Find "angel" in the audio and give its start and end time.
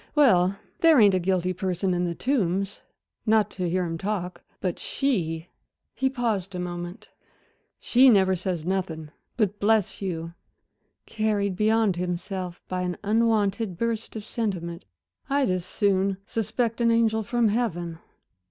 16.89-17.21